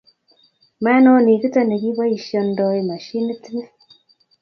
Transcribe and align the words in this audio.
Manoni 0.83 1.33
kito 1.41 1.59
ne 1.63 1.75
kiboisiondoi 1.81 2.81
mashinit 2.89 3.43
ni 3.55 3.63